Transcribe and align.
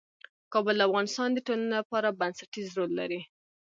کابل 0.53 0.75
د 0.77 0.81
افغانستان 0.89 1.29
د 1.33 1.37
ټولنې 1.47 1.71
لپاره 1.79 2.17
بنسټيز 2.19 2.67
رول 2.77 2.91
لري. 2.99 3.21